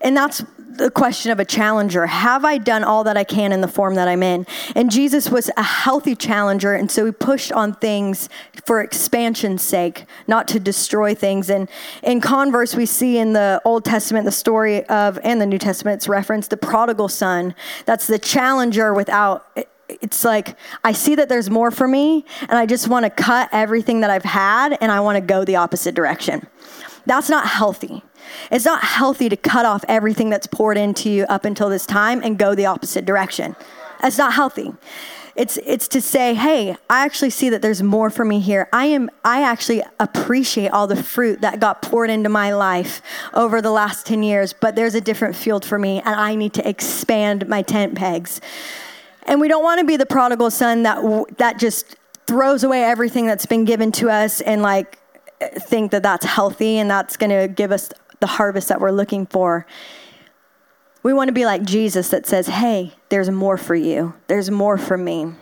[0.00, 0.44] And that's
[0.78, 2.06] the question of a challenger.
[2.06, 4.46] Have I done all that I can in the form that I'm in?
[4.76, 8.28] And Jesus was a healthy challenger, and so he pushed on things
[8.64, 11.50] for expansion's sake, not to destroy things.
[11.50, 11.68] And
[12.02, 16.08] in converse, we see in the Old Testament the story of, and the New Testament's
[16.08, 17.54] reference, the prodigal son.
[17.84, 19.46] That's the challenger without
[19.88, 23.48] it's like I see that there's more for me, and I just want to cut
[23.52, 26.46] everything that I've had and I want to go the opposite direction.
[27.06, 28.02] That's not healthy.
[28.50, 32.20] It's not healthy to cut off everything that's poured into you up until this time
[32.22, 33.56] and go the opposite direction.
[34.02, 34.72] That's not healthy.
[35.34, 38.68] It's it's to say, "Hey, I actually see that there's more for me here.
[38.72, 43.00] I am I actually appreciate all the fruit that got poured into my life
[43.32, 46.54] over the last 10 years, but there's a different field for me and I need
[46.54, 48.40] to expand my tent pegs."
[49.28, 53.26] And we don't want to be the prodigal son that that just throws away everything
[53.26, 54.98] that's been given to us and like
[55.40, 59.26] think that that's healthy and that's going to give us the harvest that we're looking
[59.26, 59.66] for.
[61.02, 64.14] We want to be like Jesus that says, "Hey, there's more for you.
[64.28, 65.34] There's more for me."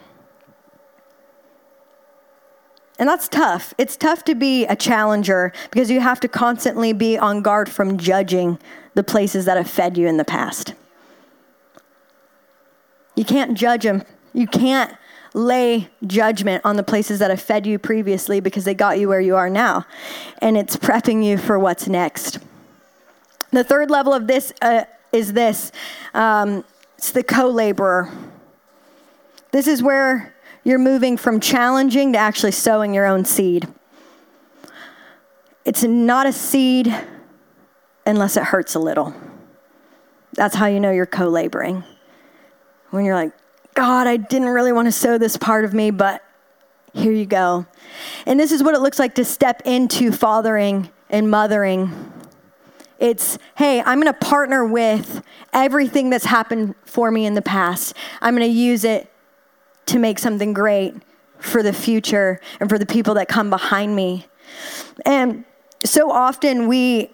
[2.98, 3.72] And that's tough.
[3.78, 7.98] It's tough to be a challenger because you have to constantly be on guard from
[7.98, 8.58] judging
[8.94, 10.74] the places that have fed you in the past.
[13.16, 14.04] You can't judge them.
[14.32, 14.94] You can't
[15.34, 19.20] lay judgment on the places that have fed you previously because they got you where
[19.20, 19.86] you are now.
[20.38, 22.38] And it's prepping you for what's next.
[23.50, 25.72] The third level of this uh, is this
[26.14, 26.64] um,
[26.98, 28.10] it's the co laborer.
[29.50, 33.68] This is where you're moving from challenging to actually sowing your own seed.
[35.64, 36.94] It's not a seed
[38.06, 39.14] unless it hurts a little.
[40.32, 41.84] That's how you know you're co laboring
[42.90, 43.32] when you're like,
[43.74, 46.22] God, I didn't really want to sow this part of me, but
[46.94, 47.66] here you go.
[48.24, 52.12] And this is what it looks like to step into fathering and mothering.
[52.98, 55.22] It's, hey, I'm going to partner with
[55.52, 57.94] everything that's happened for me in the past.
[58.22, 59.12] I'm going to use it
[59.86, 60.94] to make something great
[61.38, 64.26] for the future and for the people that come behind me.
[65.04, 65.44] And
[65.84, 67.10] so often we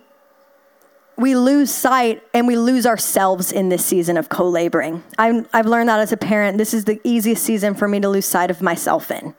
[1.16, 5.02] we lose sight and we lose ourselves in this season of co laboring.
[5.18, 8.26] I've learned that as a parent, this is the easiest season for me to lose
[8.26, 9.34] sight of myself in.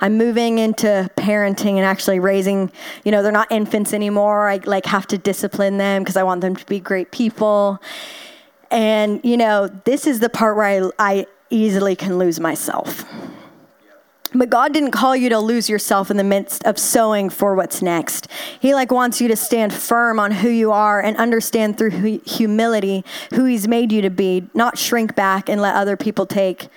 [0.00, 2.70] I'm moving into parenting and actually raising,
[3.04, 4.48] you know, they're not infants anymore.
[4.48, 7.82] I like have to discipline them because I want them to be great people.
[8.70, 13.04] And, you know, this is the part where I, I easily can lose myself.
[14.36, 17.80] But God didn't call you to lose yourself in the midst of sowing for what's
[17.80, 18.28] next.
[18.60, 23.04] He like wants you to stand firm on who you are and understand through humility
[23.34, 26.68] who he's made you to be, not shrink back and let other people take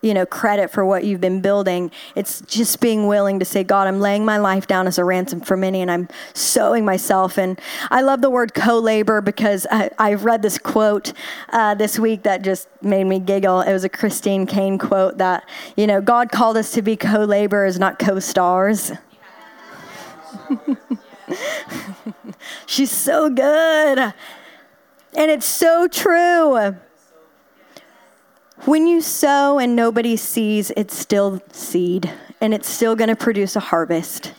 [0.00, 1.90] you know credit for what you've been building.
[2.14, 5.40] It's just being willing to say god i'm laying my life down as a ransom
[5.40, 7.38] for many and i'm sowing myself.
[7.38, 11.12] And i love the word co-labor because i, I read this quote
[11.50, 13.60] uh, this week that just made me giggle.
[13.60, 17.78] It was a christine caine quote that you know god called us to be co-laborers
[17.78, 18.92] not co-stars.
[22.66, 23.98] She's so good.
[23.98, 26.76] And it's so true
[28.64, 33.56] when you sow and nobody sees, it's still seed and it's still going to produce
[33.56, 34.32] a harvest.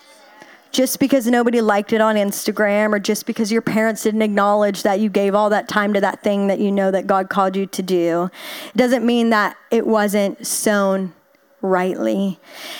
[0.72, 5.00] Just because nobody liked it on Instagram or just because your parents didn't acknowledge that
[5.00, 7.66] you gave all that time to that thing that you know that God called you
[7.66, 8.30] to do,
[8.76, 11.14] doesn't mean that it wasn't sown
[11.62, 12.40] rightly.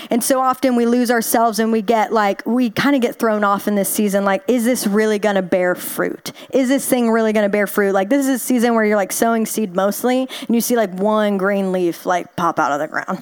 [0.10, 3.44] And so often we lose ourselves and we get like, we kind of get thrown
[3.44, 4.26] off in this season.
[4.26, 6.32] Like, is this really going to bear fruit?
[6.52, 7.94] Is this thing really going to bear fruit?
[7.94, 10.92] Like, this is a season where you're like sowing seed mostly and you see like
[10.94, 13.22] one green leaf like pop out of the ground.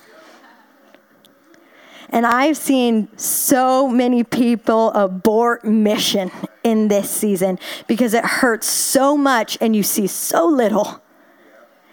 [2.09, 6.31] And I've seen so many people abort mission
[6.63, 11.01] in this season because it hurts so much and you see so little.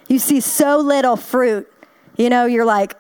[0.09, 1.71] You see so little fruit.
[2.17, 2.95] You know, you're like,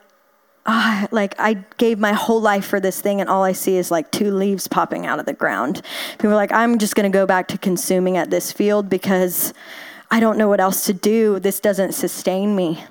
[0.67, 3.91] ah, like I gave my whole life for this thing, and all I see is
[3.91, 5.83] like two leaves popping out of the ground.
[6.13, 9.53] People are like, I'm just going to go back to consuming at this field because
[10.11, 11.39] I don't know what else to do.
[11.41, 12.85] This doesn't sustain me.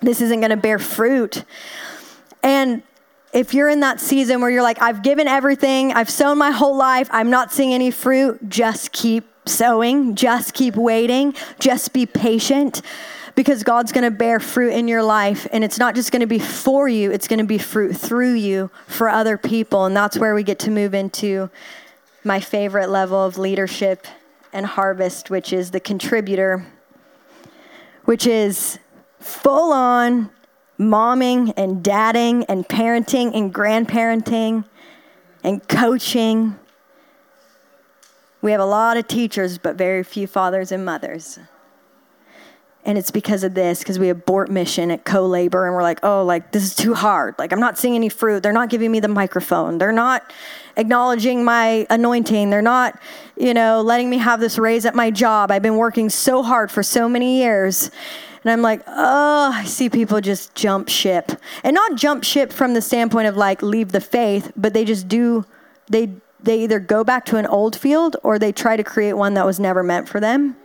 [0.00, 1.44] This isn't going to bear fruit.
[2.42, 2.82] And
[3.32, 6.76] if you're in that season where you're like, I've given everything, I've sown my whole
[6.76, 12.82] life, I'm not seeing any fruit, just keep sowing, just keep waiting, just be patient
[13.36, 15.46] because God's going to bear fruit in your life.
[15.52, 18.32] And it's not just going to be for you, it's going to be fruit through
[18.32, 19.84] you for other people.
[19.84, 21.50] And that's where we get to move into
[22.24, 24.06] my favorite level of leadership
[24.52, 26.66] and harvest, which is the contributor,
[28.06, 28.78] which is
[29.20, 30.30] full on
[30.80, 34.64] momming and dadding and parenting and grandparenting
[35.44, 36.58] and coaching.
[38.40, 41.38] We have a lot of teachers, but very few fathers and mothers
[42.86, 46.24] and it's because of this because we abort mission at co-labor and we're like oh
[46.24, 47.34] like this is too hard.
[47.38, 48.42] Like i'm not seeing any fruit.
[48.42, 49.76] They're not giving me the microphone.
[49.78, 50.32] They're not
[50.76, 52.48] acknowledging my anointing.
[52.48, 52.98] They're not
[53.36, 55.50] you know letting me have this raise at my job.
[55.50, 57.90] I've been working so hard for so many years.
[58.44, 61.32] And i'm like oh i see people just jump ship.
[61.64, 65.08] And not jump ship from the standpoint of like leave the faith but they just
[65.08, 65.44] do
[65.90, 69.34] they they either go back to an old field or they try to create one
[69.34, 70.56] that was never meant for them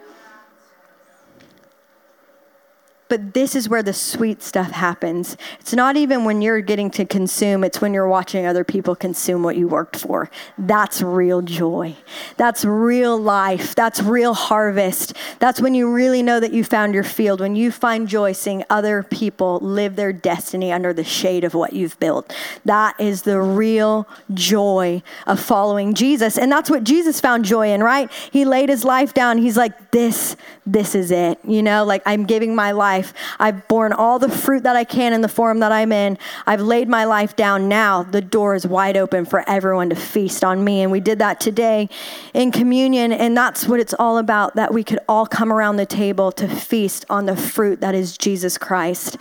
[3.12, 5.36] But this is where the sweet stuff happens.
[5.60, 9.44] It's not even when you're getting to consume, it's when you're watching other people consume
[9.44, 10.32] what you worked for.
[10.58, 11.98] That's real joy.
[12.38, 13.76] That's real life.
[13.76, 15.18] That's real harvest.
[15.40, 18.64] That's when you really know that you found your field, when you find joy seeing
[18.70, 22.34] other people live their destiny under the shade of what you've built.
[22.64, 26.38] That is the real joy of following Jesus.
[26.38, 28.10] And that's what Jesus found joy in, right?
[28.32, 29.38] He laid his life down.
[29.38, 31.40] He's like, this, this is it.
[31.44, 33.14] You know, like I'm giving my life.
[33.40, 36.18] I've borne all the fruit that I can in the form that I'm in.
[36.46, 37.68] I've laid my life down.
[37.68, 40.82] Now the door is wide open for everyone to feast on me.
[40.82, 41.90] And we did that today
[42.34, 43.12] in communion.
[43.12, 46.48] And that's what it's all about that we could all come around the table to
[46.48, 49.18] feast on the fruit that is Jesus Christ.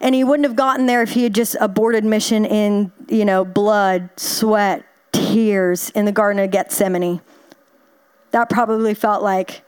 [0.00, 3.44] And he wouldn't have gotten there if he had just aborted mission in, you know,
[3.44, 7.20] blood, sweat, tears in the Garden of Gethsemane.
[8.30, 9.62] That probably felt like,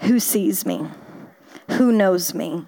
[0.00, 0.86] who sees me?
[1.70, 2.66] Who knows me?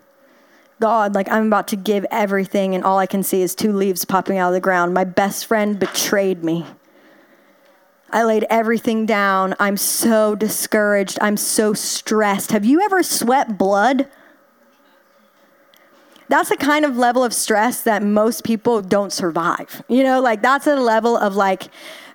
[0.81, 4.05] God, like I'm about to give everything, and all I can see is two leaves
[4.05, 4.95] popping out of the ground.
[4.95, 6.67] My best friend betrayed me.
[8.13, 9.55] I laid everything down.
[9.61, 11.19] I'm so discouraged.
[11.21, 12.51] I'm so stressed.
[12.51, 14.09] Have you ever sweat blood?
[16.29, 19.83] That's a kind of level of stress that most people don't survive.
[19.89, 21.69] You know, like that's a level of like,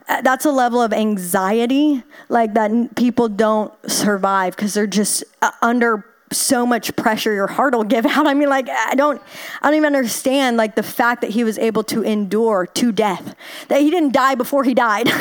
[0.07, 6.05] that's a level of anxiety like that people don't survive because they're just uh, under
[6.31, 8.27] so much pressure your heart will give out.
[8.27, 9.21] I mean, like, I don't,
[9.61, 13.35] I don't even understand, like, the fact that he was able to endure to death,
[13.67, 15.07] that he didn't die before he died.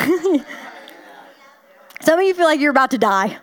[2.01, 3.37] Some of you feel like you're about to die,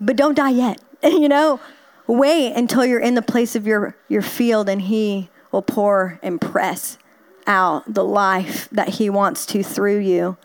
[0.00, 0.80] but don't die yet.
[1.02, 1.60] you know,
[2.06, 6.40] wait until you're in the place of your, your field and he will pour and
[6.40, 6.98] press
[7.46, 10.36] out the life that he wants to through you.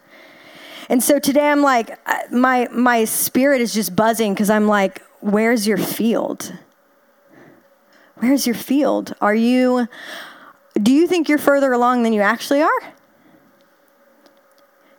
[0.90, 2.00] And so today I'm like,
[2.32, 6.54] my, my spirit is just buzzing because I'm like, where's your field?
[8.16, 9.14] Where's your field?
[9.22, 9.88] Are you,
[10.82, 12.94] do you think you're further along than you actually are?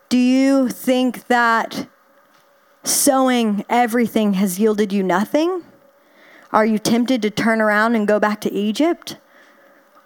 [0.08, 1.88] Do you think that
[2.82, 5.64] sowing everything has yielded you nothing?
[6.52, 9.16] Are you tempted to turn around and go back to Egypt?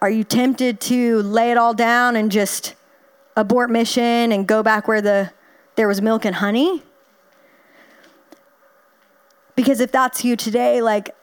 [0.00, 2.74] Are you tempted to lay it all down and just
[3.36, 5.32] abort mission and go back where the
[5.76, 6.82] there was milk and honey?
[9.56, 11.14] Because if that's you today, like,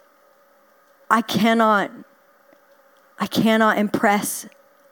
[1.09, 1.91] I cannot,
[3.19, 4.47] I cannot impress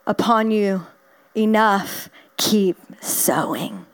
[0.06, 0.86] upon you
[1.36, 2.10] enough.
[2.38, 3.86] Keep sowing,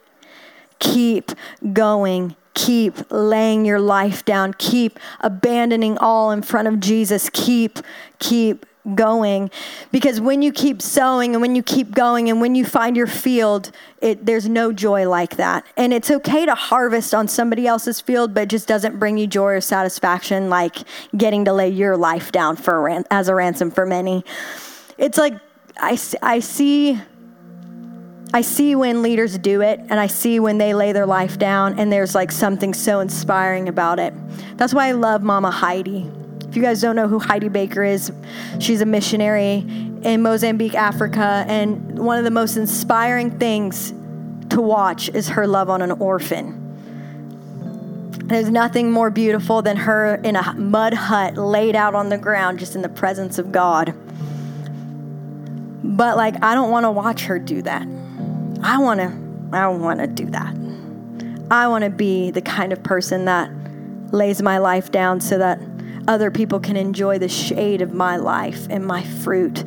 [0.80, 1.32] keep
[1.74, 7.80] going, keep laying your life down, keep abandoning all in front of Jesus, keep,
[8.20, 9.50] keep going
[9.92, 13.08] because when you keep sowing and when you keep going and when you find your
[13.08, 13.72] field
[14.02, 18.34] it, there's no joy like that and it's okay to harvest on somebody else's field
[18.34, 20.78] but just doesn't bring you joy or satisfaction like
[21.18, 24.24] getting to lay your life down for as a ransom for many
[25.00, 25.34] it's like
[25.78, 27.02] i, I see
[28.34, 31.80] I see when leaders do it and I see when they lay their life down
[31.80, 34.14] and there's like something so inspiring about it.
[34.58, 36.12] That's why I love Mama Heidi.
[36.56, 38.14] If you guys don't know who Heidi Baker is,
[38.60, 39.56] she's a missionary
[40.04, 43.94] in Mozambique, Africa, and one of the most inspiring things
[44.52, 46.62] to watch is her love on an orphan.
[48.24, 52.60] There's nothing more beautiful than her in a mud hut laid out on the ground
[52.60, 53.94] just in the presence of God.
[55.84, 57.86] But like I don't want to watch her do that.
[58.64, 59.12] I want to
[59.52, 60.56] I want to do that.
[61.52, 63.52] I want to be the kind of person that
[64.14, 65.60] lays my life down so that
[66.08, 69.64] other people can enjoy the shade of my life and my fruit.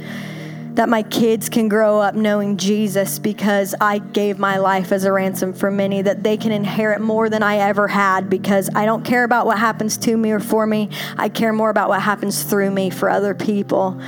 [0.75, 5.11] That my kids can grow up knowing Jesus because I gave my life as a
[5.11, 9.05] ransom for many, that they can inherit more than I ever had because I don't
[9.05, 10.91] care about what happens to me or for me.
[11.17, 14.01] I care more about what happens through me for other people.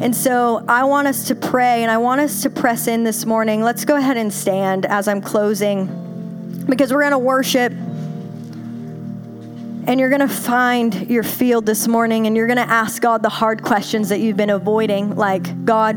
[0.00, 3.24] And so I want us to pray and I want us to press in this
[3.24, 3.62] morning.
[3.62, 5.86] Let's go ahead and stand as I'm closing
[6.68, 7.72] because we're going to worship
[9.88, 13.22] and you're going to find your field this morning and you're going to ask God
[13.22, 15.94] the hard questions that you've been avoiding, like, God,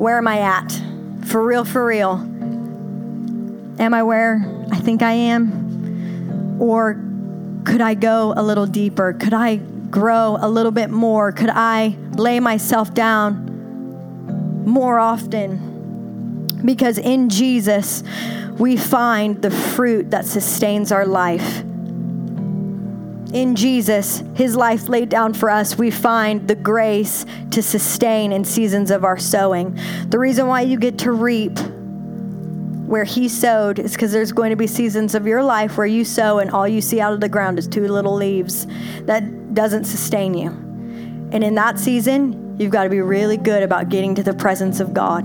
[0.00, 0.82] where am I at?
[1.26, 2.14] For real, for real.
[3.78, 6.60] Am I where I think I am?
[6.60, 7.00] Or
[7.62, 9.12] could I go a little deeper?
[9.12, 11.30] Could I grow a little bit more?
[11.30, 16.48] Could I lay myself down more often?
[16.64, 18.02] Because in Jesus,
[18.58, 21.62] we find the fruit that sustains our life
[23.34, 28.44] in Jesus, his life laid down for us, we find the grace to sustain in
[28.44, 29.76] seasons of our sowing.
[30.08, 31.58] The reason why you get to reap
[32.86, 36.04] where he sowed is because there's going to be seasons of your life where you
[36.04, 38.68] sow and all you see out of the ground is two little leaves
[39.02, 40.50] that doesn't sustain you.
[41.32, 44.78] And in that season, you've got to be really good about getting to the presence
[44.78, 45.24] of God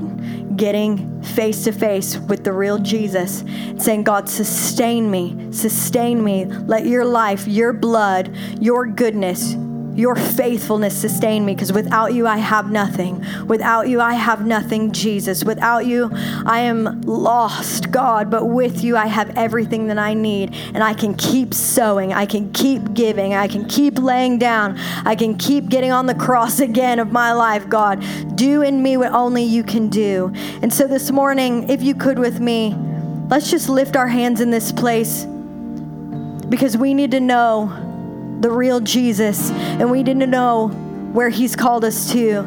[0.59, 3.45] getting face to face with the real Jesus,
[3.77, 6.45] saying, God, sustain me, sustain me.
[6.45, 9.55] Let your life, your blood, your goodness,
[9.99, 13.25] your faithfulness sustain me because without you, I have nothing.
[13.47, 15.43] Without you, I have nothing, Jesus.
[15.43, 18.31] Without you, I am lost, God.
[18.31, 20.55] But with you, I have everything that I need.
[20.73, 22.13] And I can keep sowing.
[22.13, 23.33] I can keep giving.
[23.33, 24.79] I can keep laying down.
[25.05, 28.01] I can keep getting on the cross again of my life, God.
[28.37, 30.31] Do in me what only you can do.
[30.61, 32.73] And so this morning, if you could with me,
[33.29, 35.25] let's just lift our hands in this place
[36.47, 37.88] because we need to know
[38.39, 40.67] the real Jesus, and we to know
[41.13, 42.39] where He's called us to.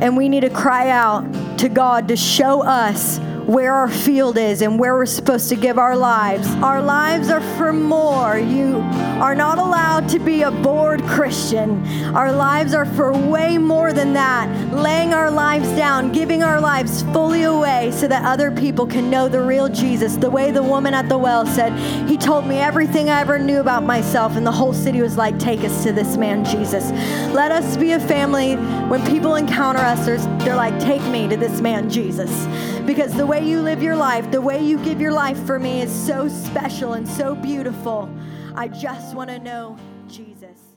[0.00, 4.62] And we need to cry out to God to show us where our field is
[4.62, 6.48] and where we're supposed to give our lives.
[6.56, 8.38] Our lives are for more.
[8.38, 8.76] You
[9.20, 11.84] are not allowed to be a bored Christian.
[12.14, 14.48] Our lives are for way more than that.
[14.72, 19.28] Laying our lives down, giving our lives fully away so that other people can know
[19.28, 20.16] the real Jesus.
[20.16, 21.72] The way the woman at the well said,
[22.08, 25.38] He told me everything I ever knew about myself, and the whole city was like,
[25.38, 26.90] Take us to this man, Jesus.
[27.32, 28.54] Let us be a family
[28.88, 30.04] when people encounter us,
[30.44, 32.30] they're like, Take me to this man, Jesus.
[32.86, 35.80] Because the way you live your life, the way you give your life for me
[35.80, 38.14] is so special and so beautiful.
[38.54, 40.71] I just want to know Jesus.